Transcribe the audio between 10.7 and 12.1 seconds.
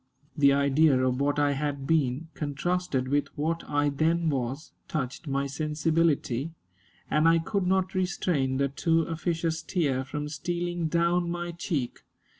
down my cheek.